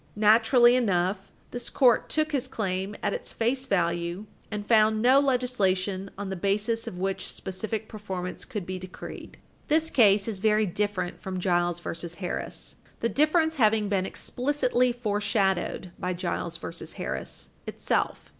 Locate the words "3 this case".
9.67-10.27